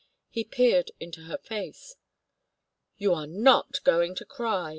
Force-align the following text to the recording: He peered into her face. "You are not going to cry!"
He 0.31 0.43
peered 0.43 0.89
into 0.99 1.25
her 1.25 1.37
face. 1.37 1.95
"You 2.97 3.13
are 3.13 3.27
not 3.27 3.83
going 3.83 4.15
to 4.15 4.25
cry!" 4.25 4.69